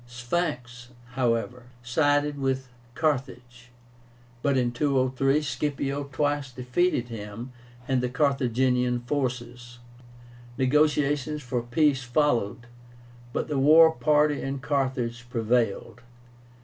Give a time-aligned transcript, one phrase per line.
[0.07, 3.69] Syphax, however, sided with Carthage;
[4.41, 7.51] but in 203 Scipio twice defeated him
[7.87, 9.77] and the Carthaginian forces.
[10.57, 12.65] Negotiations for peace followed,
[13.31, 16.01] but the war party in Carthage prevailed.